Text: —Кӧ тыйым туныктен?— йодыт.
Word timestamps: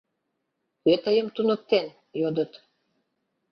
—Кӧ 0.83 0.93
тыйым 1.03 1.27
туныктен?— 1.35 1.87
йодыт. 2.21 2.51